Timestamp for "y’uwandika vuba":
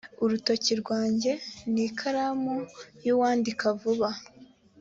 3.05-4.09